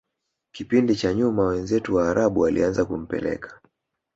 [0.51, 3.61] kipindi cha nyuma wenzetu waarabu walianza kumpeleka